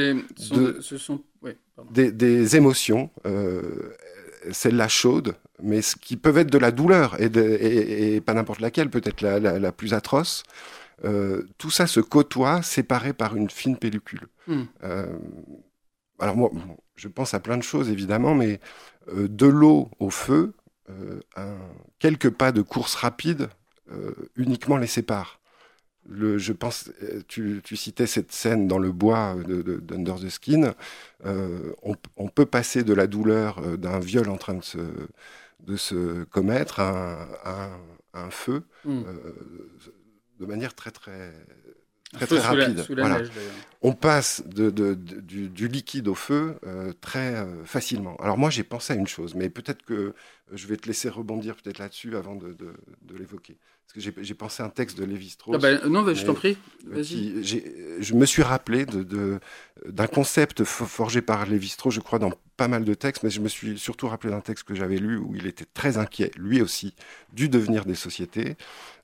[1.90, 3.10] des, des, émotions
[4.50, 9.22] celle-là chaude, mais ce qui peuvent être de la douleur, et, pas n'importe laquelle, peut-être
[9.22, 10.42] la, plus atroce.
[11.04, 14.28] Euh, tout ça se côtoie, séparé par une fine pellicule.
[14.46, 14.64] Hmm.
[14.84, 15.18] Euh,
[16.18, 16.50] alors moi,
[16.96, 18.60] je pense à plein de choses évidemment, mais
[19.08, 20.54] euh, de l'eau au feu,
[21.98, 23.48] quelques pas de course rapide
[24.36, 25.40] uniquement les séparent
[26.10, 30.74] je pense, euh, tu, citais cette scène dans le bois de, d'Under the Skin.
[31.24, 31.72] Euh,
[32.16, 34.78] on, peut passer de la douleur euh, d'un viol en train de se,
[35.60, 37.70] de se commettre à
[38.12, 39.02] un, feu hmm.
[40.38, 41.32] de manière très très
[42.12, 42.84] très, très rapide.
[43.82, 46.56] on passe de, du, liquide au feu
[47.00, 48.16] très facilement.
[48.16, 50.14] Alors moi j'ai pensé à une chose, mais peut-être que
[50.52, 52.56] je vais te laisser rebondir peut-être là-dessus avant de,
[53.16, 53.58] l'évoquer.
[53.86, 55.56] Parce que j'ai pensé à un texte de Lévi-Strauss.
[55.56, 56.56] Ah ben, non, je t'en prie.
[56.90, 62.94] Je me suis rappelé d'un concept forgé par Lévi-Strauss, je crois, dans pas mal de
[62.94, 65.64] textes, mais je me suis surtout rappelé d'un texte que j'avais lu où il était
[65.64, 66.94] très inquiet, lui aussi,
[67.32, 68.56] du devenir des sociétés.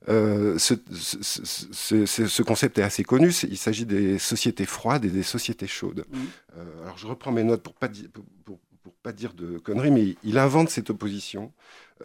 [0.09, 3.29] Euh, ce, ce, concept est assez connu.
[3.29, 6.05] il s'agit des sociétés froides et des sociétés chaudes.
[6.09, 6.17] Mmh.
[6.57, 10.15] Euh, alors je reprends mes notes pour pas pour, pour, pas dire de conneries, mais
[10.23, 11.51] il invente cette opposition.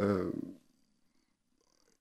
[0.01, 0.31] Euh,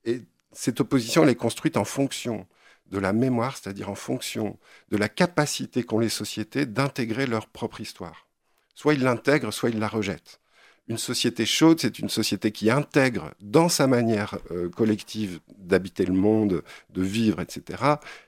[0.06, 0.22] et
[0.56, 2.48] cette opposition, elle est construite en fonction
[2.90, 4.58] de la mémoire, c'est-à-dire en fonction
[4.90, 8.28] de la capacité qu'ont les sociétés d'intégrer leur propre histoire.
[8.74, 10.40] Soit ils l'intègrent, soit ils la rejettent.
[10.88, 16.14] Une société chaude, c'est une société qui intègre dans sa manière euh, collective d'habiter le
[16.14, 17.84] monde, de vivre, etc.,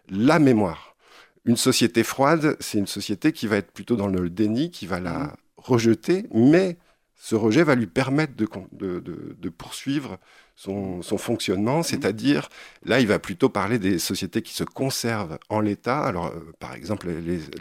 [0.10, 0.96] la mémoire.
[1.46, 5.00] Une société froide, c'est une société qui va être plutôt dans le déni, qui va
[5.00, 6.78] la rejeter, mais
[7.16, 10.18] ce rejet va lui permettre de, de poursuivre
[10.58, 11.84] son, fonctionnement, mhm.
[11.84, 12.50] c'est-à-dire,
[12.84, 16.04] là, il va plutôt parler des sociétés qui se conservent en l'état.
[16.04, 17.10] Alors, euh, par exemple,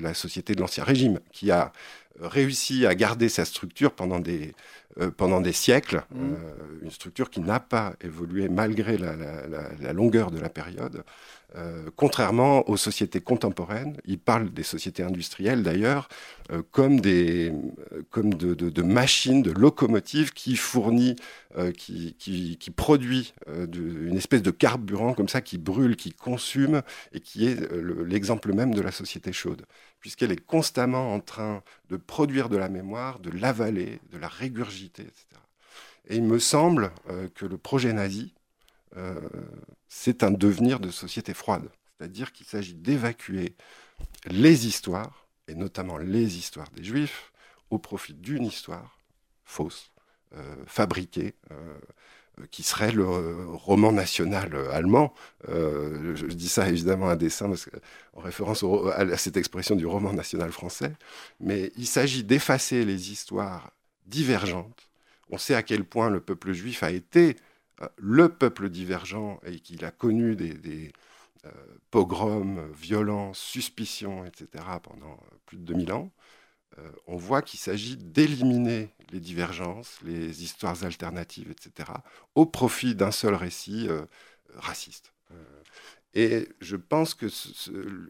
[0.00, 1.72] la société de l'Ancien Régime, qui a
[2.18, 4.54] réussi à garder sa structure pendant des,
[4.98, 6.34] euh, pendant des siècles, mhm.
[6.34, 11.04] euh, une structure qui n'a pas évolué malgré la, longueur de la période,
[11.56, 13.96] euh, contrairement aux sociétés contemporaines.
[14.04, 16.08] Il parle des sociétés industrielles d'ailleurs
[16.70, 17.52] comme, des,
[18.10, 21.16] comme de, machines, de locomotives qui fournit,
[21.76, 27.48] qui, qui, produit une espèce de carburant comme ça qui brûle, qui consume et qui
[27.48, 27.58] est
[28.06, 29.66] l'exemple même de la société chaude
[30.06, 35.02] puisqu'elle est constamment en train de produire de la mémoire, de l'avaler, de la régurgiter,
[35.02, 35.24] etc.
[36.08, 38.35] Et il me semble euh, que le projet nazi, euh,
[39.88, 41.68] c'est un devenir de société froide.
[41.98, 43.54] C'est-à-dire qu'il s'agit d'évacuer
[44.26, 47.32] les histoires, et notamment les histoires des juifs,
[47.70, 48.98] au profit d'une histoire
[49.44, 49.92] fausse,
[50.34, 51.34] euh, fabriquée,
[52.40, 55.14] euh, qui serait le euh, roman national euh, allemand.
[55.48, 57.50] je, dis ça évidemment à dessein
[58.12, 60.92] en référence à cette expression du roman national français.
[61.40, 63.70] Mais il s'agit d'effacer les histoires
[64.06, 64.90] divergentes.
[65.30, 67.36] On sait à quel point le peuple juif a été
[67.96, 70.92] le peuple divergent et qu'il a connu des,
[71.90, 74.64] pogroms, violences, suspicions, etc.
[74.82, 76.10] pendant plus de 2000 ans.
[77.06, 81.90] on voit qu'il s'agit d'éliminer les divergences, les histoires alternatives, etc.,
[82.34, 84.04] au profit d'un seul récit euh,
[84.54, 85.12] raciste.
[85.32, 85.62] Euh,
[86.14, 87.26] et je pense que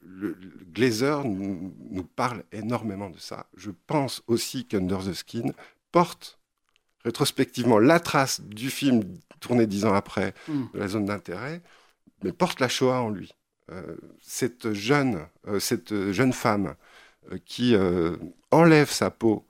[0.02, 0.36] le,
[0.72, 3.48] Glazer nous, nous, parle énormément de ça.
[3.56, 5.52] Je pense aussi qu'Under the Skin
[5.90, 6.38] porte
[7.06, 9.02] rétrospectivement la trace du film
[9.40, 10.64] tourné dix ans après hmm.
[10.74, 11.62] de la zone d'intérêt,
[12.22, 13.32] mais porte la Shoah en lui.
[13.72, 15.26] Euh, cette, jeune,
[15.58, 16.74] cette jeune femme
[17.44, 17.74] qui
[18.52, 19.46] enlève sa peau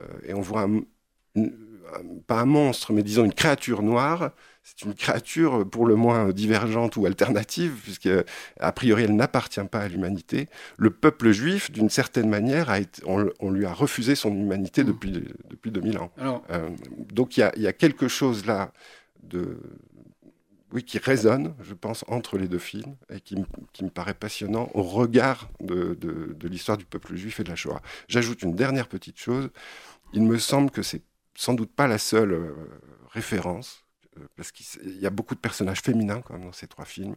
[0.00, 0.66] euh, et on voit
[2.26, 4.32] pas un monstre, mais disons une créature noire.
[4.62, 8.08] C'est une créature pour le moins divergente ou alternative, puisque
[8.60, 10.48] a priori elle n'appartient pas à l'humanité.
[10.76, 14.86] Le peuple juif, d'une certaine manière, a été, on, lui a refusé son humanité mmh.
[14.86, 15.12] depuis,
[15.48, 16.12] depuis 2000 ans.
[16.50, 16.68] Euh,
[17.12, 18.72] donc il y, a, quelque chose là
[19.22, 19.58] de,
[20.72, 24.82] oui, qui résonne, je pense, entre les deux films et qui, me paraît passionnant au
[24.82, 27.80] regard de, de l'histoire du peuple juif et de la Shoah.
[28.08, 29.48] J'ajoute une dernière petite chose.
[30.12, 31.02] Il me semble que c'est
[31.40, 32.52] sans doute pas la seule euh,
[33.12, 33.89] référence, euh,
[34.36, 37.16] parce qu'il y a beaucoup de personnages féminins quand même dans ces trois films.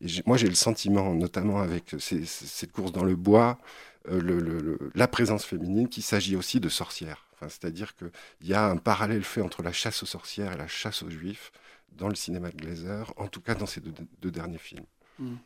[0.00, 3.58] Et moi, j'ai le sentiment, notamment avec cette course dans le bois,
[4.08, 7.26] euh, la présence féminine, qu'il s'agit aussi de sorcières.
[7.34, 8.10] Enfin, C'est-à-dire qu'il
[8.42, 11.52] y a un parallèle fait entre la chasse aux sorcières et la chasse aux juifs
[11.92, 14.86] dans le cinéma de Glazer, en tout cas dans ces deux, derniers films.
[15.18, 15.36] Hmm.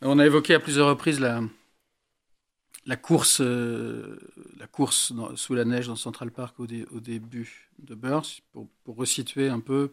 [0.00, 1.40] On a évoqué à plusieurs reprises la,
[2.86, 4.18] la course, euh,
[4.58, 9.60] la course sous la neige dans Central Park au, début de Burst, pour, resituer un
[9.60, 9.90] peu,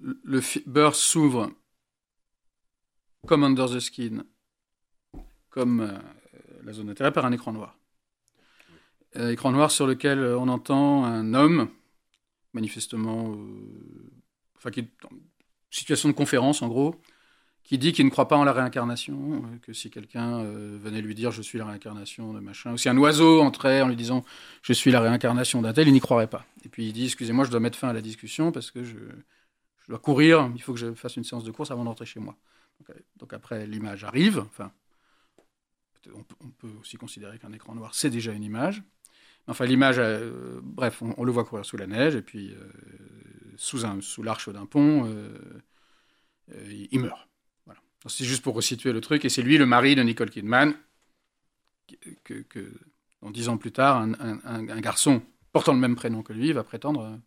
[0.00, 0.40] le,
[0.92, 1.50] s'ouvre
[3.26, 4.24] comme Under the Skin,
[5.50, 5.98] comme euh,
[6.62, 7.76] la zone d'intérêt, par un écran noir.
[9.16, 11.68] Euh, écran noir sur lequel on entend un homme,
[12.52, 13.36] manifestement,
[14.56, 15.10] enfin, qui est en
[15.70, 16.94] situation de conférence en gros,
[17.68, 21.02] qui dit qu'il ne croit pas en la réincarnation, euh, que si quelqu'un euh, venait
[21.02, 23.96] lui dire je suis la réincarnation de machin, ou si un oiseau entrait en lui
[23.96, 24.24] disant
[24.62, 26.46] je suis la réincarnation d'un tel, il n'y croirait pas.
[26.64, 28.96] Et puis il dit excusez-moi, je dois mettre fin à la discussion parce que je,
[29.86, 32.36] dois courir, il faut que je fasse une séance de course avant d'entrer chez moi.
[33.18, 34.72] Donc, euh, après l'image arrive, enfin
[36.14, 38.82] on, peut aussi considérer qu'un écran noir c'est déjà une image.
[39.46, 40.00] Enfin l'image,
[40.62, 42.54] bref, on, le voit courir sous la neige et puis
[43.56, 45.10] sous, sous l'arche d'un pont,
[46.50, 47.27] il meurt.
[48.06, 49.24] C'est juste pour resituer le truc.
[49.24, 50.74] Et c'est lui le mari de Nicole Kidman,
[52.24, 52.72] que,
[53.22, 57.18] en dix ans plus tard, un, garçon portant le même prénom que lui va prétendre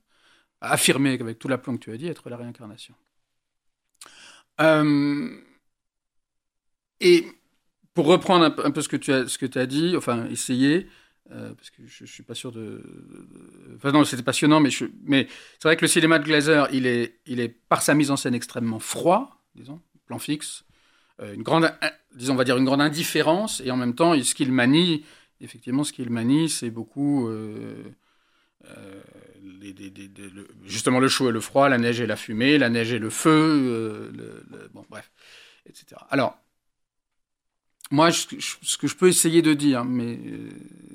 [0.62, 2.94] affirmer avec tout l'aplomb que tu as dit être la réincarnation.
[4.62, 5.36] Euh,
[7.00, 7.26] et
[7.94, 10.88] pour reprendre un, peu ce que tu as, dit, enfin essayer,
[11.32, 12.82] euh, parce que je, ne suis pas sûr de,
[13.76, 17.40] Enfin non, c'était passionnant, mais, c'est vrai que le cinéma de Glazer, il est, il
[17.40, 19.82] est par sa mise en scène extrêmement froid, disons,
[20.12, 20.66] plan fixe,
[21.22, 21.72] euh, une grande,
[22.16, 25.06] disons, on va dire une grande indifférence, et en même temps, ce qu'il manie,
[25.40, 27.76] effectivement, ce qu'il manie, c'est beaucoup euh,
[28.66, 29.02] euh,
[30.66, 33.10] justement le chaud et le froid, la neige et la fumée, la neige et le
[33.10, 34.12] feu,
[34.74, 35.10] bon, bref,
[35.66, 35.86] etc.
[36.10, 36.38] Alors,
[37.90, 40.20] moi, ce que je peux essayer de dire, mais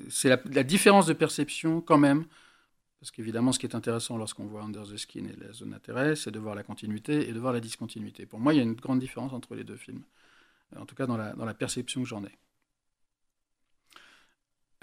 [0.09, 2.25] c'est la, différence de perception quand même,
[3.07, 6.17] parce qu'évidemment, ce qui est intéressant lorsqu'on voit Under the Skin et la zone d'intérêt,
[6.17, 8.25] c'est de voir la continuité et de voir la discontinuité.
[8.25, 10.03] Pour moi, il y a une grande différence entre les deux films,
[10.75, 12.37] en tout cas dans la, perception que j'en ai.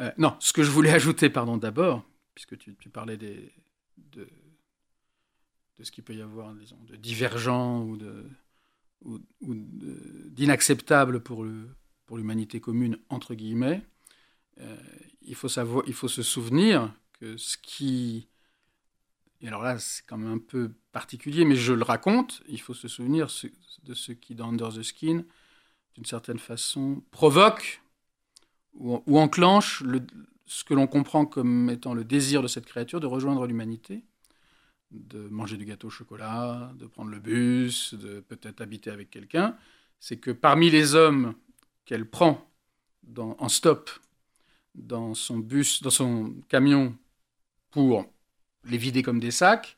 [0.00, 2.02] Euh, non, ce que je voulais ajouter, pardon, d'abord,
[2.34, 3.36] puisque tu, parlais de,
[5.82, 7.98] ce qu'il peut y avoir, disons, de divergent ou
[10.30, 13.82] d'inacceptable pour l'humanité commune entre guillemets.
[14.60, 14.78] Euh,
[15.20, 16.90] il faut se souvenir
[17.36, 18.28] ce qui...
[19.40, 22.74] Et alors là, c'est quand même un peu particulier, mais je le raconte, il faut
[22.74, 23.28] se souvenir
[23.82, 25.24] de ce qui, dans Under the Skin,
[25.94, 27.82] d'une certaine façon, provoque
[28.74, 30.00] ou, enclenche le,
[30.46, 34.04] ce que l'on comprend comme étant le désir de cette créature de rejoindre l'humanité,
[34.90, 39.56] de manger du gâteau au chocolat, de prendre le bus, de peut-être habiter avec quelqu'un,
[40.00, 41.34] c'est que parmi les hommes
[41.84, 42.50] qu'elle prend
[43.16, 43.90] en stop
[44.74, 46.96] dans son bus, dans son camion
[47.74, 48.06] pour
[48.66, 49.76] les vider comme des sacs,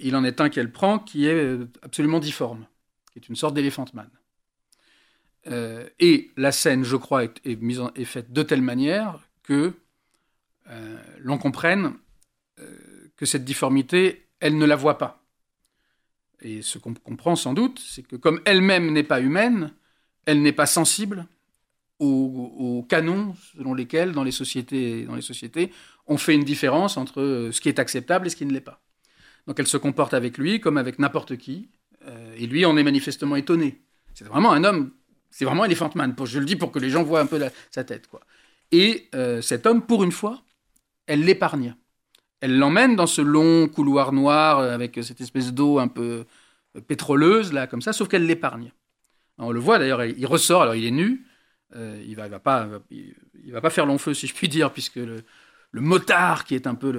[0.00, 2.66] il en est un qu'elle prend qui est euh, absolument difforme,
[3.12, 4.10] qui est une sorte d'éléphant man.
[5.46, 9.74] Euh, et la scène, je crois, est, mise en, faite de telle manière que
[10.70, 11.94] euh, l'on comprenne
[13.16, 15.22] que cette difformité, elle ne la voit pas.
[16.40, 19.72] Et ce qu'on comprend sans doute, c'est que comme elle-même n'est pas humaine,
[20.26, 21.26] elle n'est pas sensible
[22.00, 25.70] aux, canons selon lesquels, dans les, sociétés, dans les sociétés,
[26.06, 28.60] on fait une différence entre euh, ce qui est acceptable et ce qui ne l'est
[28.60, 28.80] pas.
[29.46, 31.68] Donc elle se comporte avec lui comme avec n'importe qui,
[32.06, 33.82] euh, et lui en est manifestement étonné.
[34.14, 34.92] C'est vraiment un homme,
[35.30, 37.84] c'est vraiment Elephant Man, je le dis pour que les gens voient un peu sa
[37.84, 38.06] tête.
[38.06, 38.20] quoi.
[38.72, 40.42] Et euh, cet homme, pour une fois,
[41.06, 41.74] elle l'épargne.
[42.40, 46.26] Elle l'emmène dans ce long couloir noir avec cette espèce d'eau un peu
[46.86, 48.72] pétroleuse, là, comme ça, sauf qu'elle l'épargne.
[49.38, 51.24] On le voit d'ailleurs, il ressort, alors il est nu,
[51.76, 54.72] euh, il va, va pas, il va pas faire long feu, si je puis dire,
[54.72, 55.24] puisque le,
[55.72, 56.92] motard, qui est un peu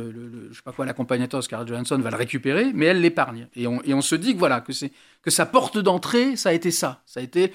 [0.51, 3.47] je sais pas quoi, l'accompagnateur Scarlett Johansson, va le récupérer, mais elle l'épargne.
[3.55, 6.49] Et on, et on, se dit que voilà, que c'est que sa porte d'entrée, ça
[6.49, 7.53] a été ça, ça a été.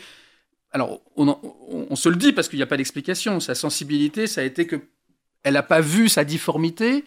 [0.73, 1.37] Alors, on,
[1.91, 3.41] on, se le dit parce qu'il n'y a pas d'explication.
[3.41, 4.81] Sa sensibilité, ça a été que
[5.43, 7.05] elle n'a pas vu sa difformité,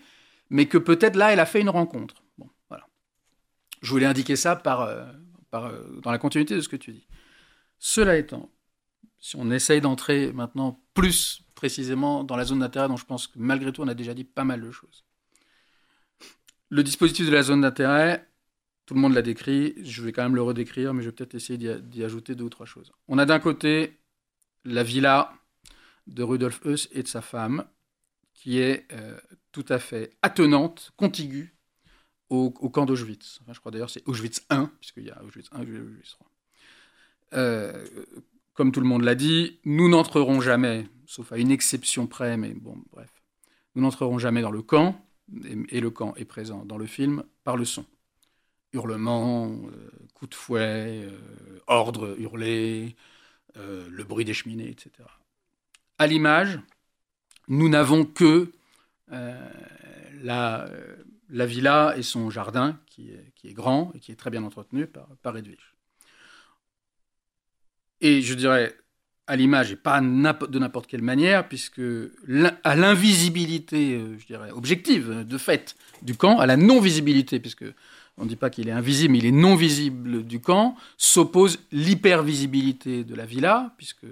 [0.50, 2.24] mais que peut-être là, elle a fait une rencontre.
[2.38, 2.88] Bon, voilà.
[3.82, 5.06] Je voulais indiquer ça par, euh,
[5.54, 7.08] euh, dans la continuité de ce que tu dis.
[7.80, 8.50] Cela étant,
[9.24, 13.40] si on essaye d'entrer maintenant plus précisément dans la zone d'intérêt, dont je pense que
[13.40, 15.06] malgré tout on a déjà dit pas mal de choses.
[16.70, 18.28] Le dispositif de la zone d'intérêt,
[18.86, 21.36] tout le monde l'a décrit, je vais quand même le redécrire, mais je vais peut-être
[21.36, 22.92] essayer d'y, ajouter deux ou trois choses.
[23.08, 23.98] On a d'un côté
[24.66, 25.32] la villa
[26.06, 27.66] de Rudolf Heuss et de sa femme,
[28.34, 29.18] qui est euh,
[29.54, 31.56] tout à fait attenante, contiguë
[32.28, 33.40] au, camp d'Auschwitz.
[33.50, 36.28] Je crois d'ailleurs c'est Auschwitz 1, puisqu'il y a Auschwitz 1 et Auschwitz 3.
[37.36, 37.86] Euh,
[38.54, 42.54] comme tout le monde l'a dit, nous n'entrerons jamais, sauf à une exception près, mais
[42.54, 43.10] bon, bref,
[43.76, 44.96] nous n'entrerons jamais dans le camp,
[45.70, 47.86] et, le camp est présent dans le film par le son.
[48.74, 52.96] Hurlements, euh, coups de fouet, euh, ordres hurlés,
[53.58, 55.08] euh, le bruit des cheminées, etc.
[55.98, 56.60] À l'image,
[57.48, 58.52] nous n'avons que
[59.10, 60.68] la,
[61.30, 64.44] la villa et son jardin, qui est, qui est grand et qui est très bien
[64.44, 65.73] entretenu par, par Edwige.
[68.04, 68.76] Et je dirais,
[69.28, 71.82] à l'image, et pas de n'importe quelle manière, puisque
[72.66, 77.64] à l'invisibilité, euh, je dirais, objective, de fait, du camp, à la non-visibilité, puisque
[78.18, 81.60] on ne dit pas qu'il est invisible, mais il est non visible du camp, s'oppose
[81.72, 84.06] l'hypervisibilité de la villa, puisque,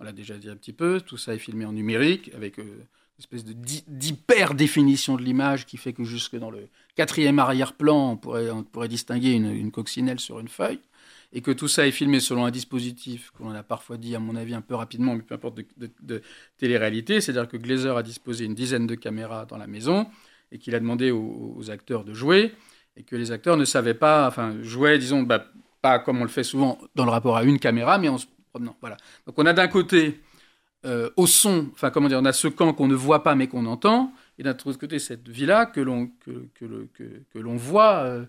[0.00, 2.62] on l'a déjà dit un petit peu, tout ça est filmé en numérique, avec euh,
[2.62, 8.88] une espèce d'hyper-définition de l'image qui fait que jusque dans le quatrième arrière-plan, on pourrait,
[8.88, 10.80] distinguer une coccinelle sur une feuille,
[11.32, 14.36] et que tout ça est filmé selon un dispositif qu'on a parfois dit, à mon
[14.36, 16.22] avis, un peu rapidement, mais peu importe, de,
[16.58, 20.06] télé-réalité, c'est-à-dire que Glazer a disposé une dizaine de caméras dans la maison,
[20.50, 22.54] et qu'il a demandé aux, aux acteurs de jouer,
[22.96, 25.46] et que les acteurs ne savaient pas, enfin, jouaient, disons, bah,
[25.80, 28.26] pas comme on le fait souvent dans le rapport à une caméra, mais en se
[28.52, 28.76] promenant.
[28.80, 28.96] Voilà.
[29.26, 30.20] Donc on a d'un côté,
[30.86, 33.48] euh, au son, enfin, comment dire, on a ce camp qu'on ne voit pas mais
[33.48, 38.24] qu'on entend, et d'un autre côté, cette villa que l'on voit, euh,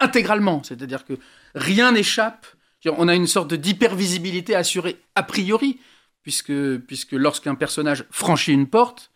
[0.00, 0.62] intégralement.
[0.62, 1.14] C'est-à-dire que
[1.54, 2.46] rien n'échappe.
[2.86, 5.80] On a une sorte d'hypervisibilité assurée a priori,
[6.22, 9.10] puisque, puisque lorsqu'un personnage franchit une porte,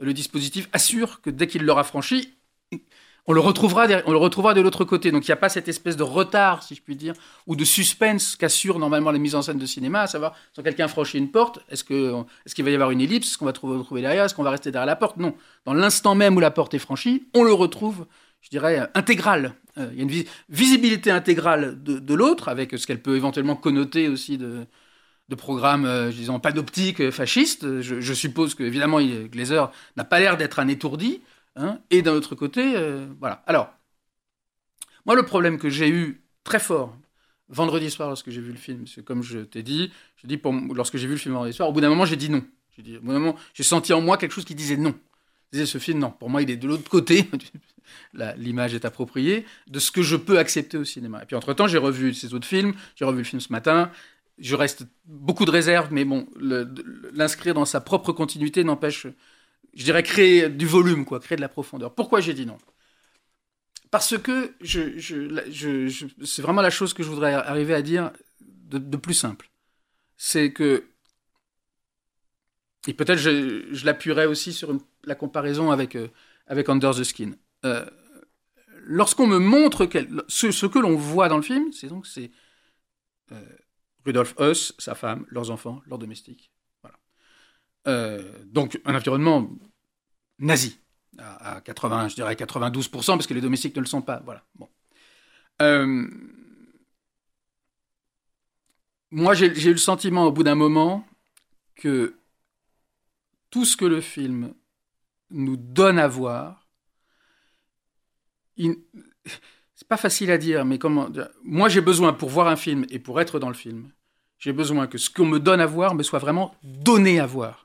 [0.00, 2.34] le dispositif assure que dès qu'il l'aura franchi,
[3.26, 5.12] on le retrouvera, on le retrouvera de l'autre côté.
[5.12, 7.14] Donc il n'y a pas cette espèce de retard, si je puis dire,
[7.46, 10.88] ou de suspense qu'assure normalement les mises en scène de cinéma, à savoir, quand quelqu'un
[10.88, 14.00] franchit une porte, est-ce qu'il va y avoir une ellipse Est-ce qu'on va trouver, retrouver
[14.02, 15.16] derrière Est-ce qu'on va rester derrière la porte?
[15.18, 15.34] Non.
[15.64, 18.06] Dans l'instant même où la porte est franchie, on le retrouve,
[18.40, 19.54] je dirais, intégral.
[19.78, 23.16] Euh, Il y a une vis- visibilité intégrale de, de l'autre, avec ce qu'elle peut
[23.16, 24.66] éventuellement connoter aussi de,
[25.28, 27.80] de programmes, euh, disons, pas d'optique euh, fasciste.
[27.80, 31.22] Je, suppose que, évidemment, Glazer n'a pas l'air d'être un étourdi.
[31.56, 31.80] Hein.
[31.90, 33.42] et d'un autre côté, euh, voilà.
[33.46, 33.72] Alors,
[35.06, 36.96] moi, le problème que j'ai eu très fort
[37.48, 39.92] vendredi soir lorsque j'ai vu le film, c'est comme je t'ai dit,
[40.24, 42.30] dit pour, lorsque j'ai vu le film vendredi soir, au bout d'un moment, j'ai dit
[42.30, 42.42] non.
[42.76, 44.94] J'ai dit, au bout moment, j'ai senti en moi quelque chose qui disait non.
[45.52, 47.28] Je disais, ce film, non, pour moi, il est de l'autre côté.
[48.38, 51.22] L'image est appropriée de ce que je peux accepter au cinéma.
[51.22, 52.72] Et puis, entre-temps, j'ai revu ces autres films.
[52.96, 53.90] J'ai revu le film ce matin.
[54.38, 56.26] Je reste beaucoup de réserves, mais bon,
[57.12, 59.06] l'inscrire dans sa propre continuité n'empêche,
[59.74, 61.94] je dirais, créer du volume, quoi, créer de la profondeur.
[61.94, 62.58] Pourquoi j'ai dit non?
[63.90, 64.54] Parce que
[66.24, 69.50] c'est vraiment la chose que je voudrais arriver à dire de, plus simple.
[70.16, 70.84] C'est que,
[72.86, 76.08] et peut-être je, l'appuierai aussi sur la comparaison avec, euh,
[76.46, 77.32] avec Under the Skin.
[77.64, 77.84] Euh,
[78.84, 79.88] lorsqu'on me montre
[80.28, 82.30] ce, que l'on voit dans le film, c'est donc c'est
[83.32, 83.44] euh,
[84.04, 86.51] Rudolf Heuss, sa femme, leurs enfants, leurs domestiques.
[87.88, 89.50] Euh, donc un environnement
[90.38, 90.78] nazi
[91.18, 94.22] à, à 80, je dirais 92%, parce que les domestiques ne le sont pas.
[94.24, 94.42] Voilà.
[94.54, 94.68] Bon.
[95.60, 96.06] Euh,
[99.10, 101.06] moi, j'ai eu le sentiment au bout d'un moment
[101.76, 102.14] que
[103.50, 104.54] tout ce que le film
[105.30, 106.66] nous donne à voir,
[108.56, 111.08] c'est pas facile à dire, mais comment
[111.44, 113.90] Moi, j'ai besoin pour voir un film et pour être dans le film,
[114.38, 117.61] j'ai besoin que ce qu'on me donne à voir me soit vraiment donné à voir.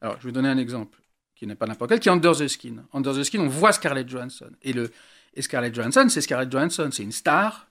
[0.00, 0.98] Alors, je vais donner un exemple
[1.34, 2.84] qui n'est pas n'importe quel, qui est Under the Skin.
[2.92, 4.50] Under the Skin, on voit Scarlett Johansson.
[4.62, 4.90] Et, le,
[5.34, 7.68] et Scarlett Johansson, c'est Scarlett Johansson, c'est une star.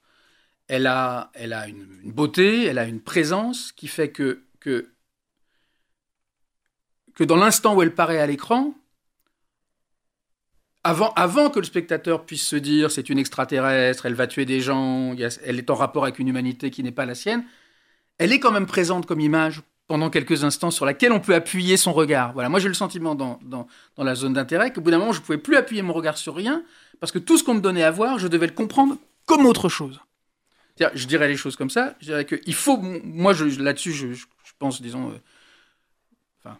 [0.67, 4.91] Elle a, elle a une, beauté, elle a une présence qui fait que, que,
[7.15, 8.73] que dans l'instant où elle paraît à l'écran,
[10.83, 14.61] avant, avant que le spectateur puisse se dire c'est une extraterrestre, elle va tuer des
[14.61, 17.43] gens, elle est en rapport avec une humanité qui n'est pas la sienne,
[18.17, 21.77] elle est quand même présente comme image pendant quelques instants sur laquelle on peut appuyer
[21.77, 22.33] son regard.
[22.33, 23.67] Voilà, moi j'ai le sentiment dans, dans,
[23.97, 26.35] la zone d'intérêt qu'au bout d'un moment je ne pouvais plus appuyer mon regard sur
[26.35, 26.63] rien
[26.99, 29.69] parce que tout ce qu'on me donnait à voir, je devais le comprendre comme autre
[29.69, 29.99] chose.
[30.77, 34.25] Je dirais les choses comme ça, je dirais qu'il faut, moi là-dessus je,
[34.59, 35.21] pense, disons, euh,
[36.43, 36.57] enfin,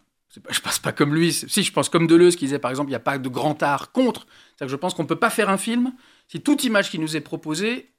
[0.48, 2.92] je pense pas comme lui, si je pense comme Deleuze qui disait par exemple il
[2.92, 5.30] n'y a pas de grand art contre, c'est-à-dire que je pense qu'on ne peut pas
[5.30, 5.92] faire un film
[6.28, 7.90] si toute image qui nous est proposée,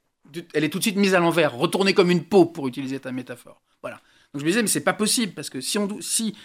[0.54, 3.12] elle est tout de suite mise à l'envers, retournée comme une peau pour utiliser ta
[3.12, 3.62] métaphore.
[3.80, 4.00] Voilà.
[4.32, 6.36] Donc je me disais, mais c'est pas possible, parce que si, on, si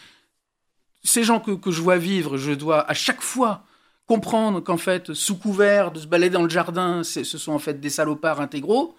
[1.04, 3.66] ces gens que, je vois vivre, je dois à chaque fois
[4.06, 7.80] comprendre qu'en fait, sous couvert de se balader dans le jardin, ce sont en fait
[7.80, 8.96] des salopards intégraux.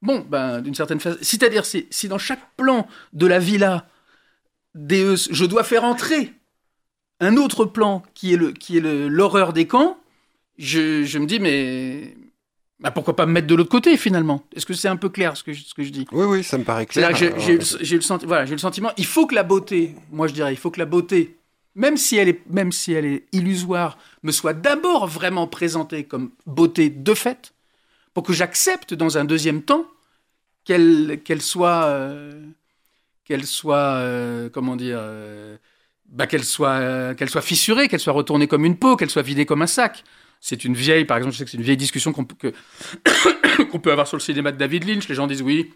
[0.00, 1.18] Bon, ben, d'une certaine façon.
[1.22, 3.88] C'est-à-dire, si, dans chaque plan de la villa
[4.74, 6.34] d'Eus, je dois faire entrer
[7.20, 9.98] un autre plan qui est l'horreur des camps,
[10.58, 12.16] je, me dis, mais.
[12.80, 14.44] Bah pourquoi pas me mettre de l'autre côté finalement?
[14.54, 16.06] Est-ce que c'est un peu clair ce que, je, ce que je dis?
[16.12, 17.14] Oui, oui, ça me paraît clair.
[17.16, 20.56] J'ai le, le, voilà, le sentiment, il faut que la beauté, moi je dirais, il
[20.56, 21.38] faut que la beauté
[21.78, 26.30] même si elle est, même si elle est illusoire, me soit d'abord vraiment présentée comme
[26.44, 27.54] beauté de fait,
[28.14, 29.86] pour que j'accepte dans un deuxième temps
[30.64, 32.42] qu'elle qu'elle soit, euh,
[33.24, 35.56] qu'elle soit, euh, comment dire, euh,
[36.08, 39.46] bah, qu'elle soit, qu'elle soit fissurée, qu'elle soit retournée comme une peau, qu'elle soit vidée
[39.46, 40.02] comme un sac.
[40.40, 42.52] C'est une vieille, par exemple, je sais que c'est une vieille discussion qu'on peut,
[43.82, 45.08] peut avoir sur le cinéma de David Lynch.
[45.08, 45.72] Les gens disent oui,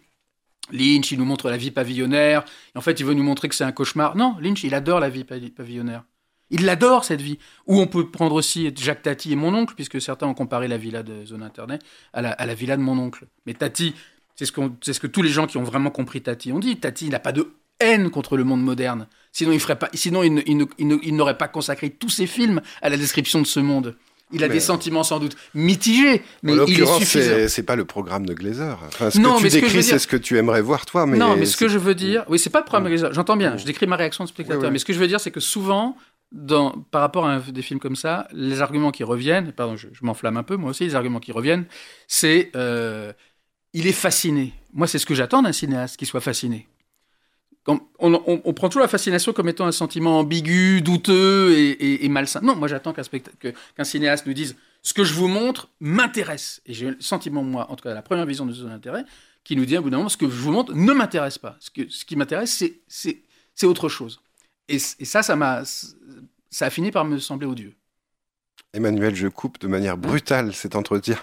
[0.71, 2.45] Lynch, il nous montre la vie pavillonnaire.
[2.75, 4.17] En fait, il veut nous montrer que c'est un cauchemar.
[4.17, 6.05] Non, Lynch, il adore la vie pavillonnaire.
[6.51, 7.39] Il l'adore, cette vie.
[7.67, 10.77] Ou on peut prendre aussi Jacques Tati et mon oncle, puisque certains ont comparé la
[10.77, 11.83] villa de Zone Internet
[12.13, 13.27] à la, villa de mon oncle.
[13.47, 13.95] Mais Tati,
[14.37, 14.53] c'est ce,
[14.83, 16.79] ce, que tous les gens qui ont vraiment compris Tati ont dit.
[16.79, 19.09] Tati, il n'a pas de haine contre le monde moderne.
[19.33, 23.47] Sinon, il pas, sinon il n'aurait pas consacré tous ses films à la description de
[23.47, 23.97] ce monde.
[24.33, 27.49] Il a des sentiments sans doute mitigés, mais en il est suffisant.
[27.49, 28.79] C'est pas le programme de Glazer.
[28.87, 31.07] Enfin, ce non, que tu décris, c'est ce que tu aimerais voir toi.
[31.07, 33.13] Mais non, mais ce que je veux dire, oui, c'est pas le programme de Glazer.
[33.13, 33.57] J'entends bien.
[33.57, 35.97] Je décris ma réaction de spectateur, mais ce que je veux dire, c'est que souvent,
[36.33, 40.37] dans, par rapport à des films comme ça, les arguments qui reviennent, pardon, je, m'enflamme
[40.37, 41.67] un peu, moi aussi, les arguments qui reviennent,
[42.09, 43.13] c'est euh,
[43.73, 44.55] il est fasciné.
[44.73, 46.69] Moi, c'est ce que j'attends d'un cinéaste, qu'il soit fasciné
[47.67, 52.41] on, prend toujours la fascination comme étant un sentiment ambigu, douteux et, malsain.
[52.43, 56.61] Non, moi j'attends qu'un cinéaste nous dise ce que je vous montre m'intéresse.
[56.67, 59.05] Et j'ai le sentiment, moi, en tout cas la première vision de son intérêt,
[59.45, 61.57] qui nous dit à bout d'un moment ce que je vous montre ne m'intéresse pas.
[61.61, 64.21] Ce, que, ce qui m'intéresse, c'est autre chose.
[64.69, 65.63] Et, ça, ça, m'a,
[66.51, 67.75] ça a fini par me sembler odieux.
[68.75, 71.19] Emmanuel, je coupe de manière brutale cet entretien.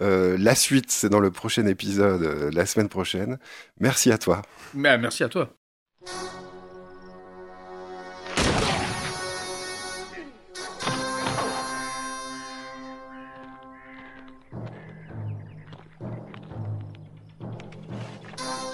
[0.00, 3.38] Euh, la suite, c'est dans le prochain épisode, euh, la semaine prochaine.
[3.80, 4.42] Merci à toi.
[4.74, 5.54] Mais, merci à toi.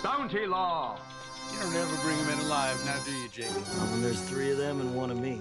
[0.03, 0.99] Bounty law.
[1.53, 3.47] You don't ever bring them in alive, now do you, Jake?
[3.47, 5.41] Not when there's three of them and one of me.